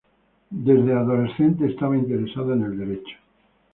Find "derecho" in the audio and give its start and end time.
2.75-3.17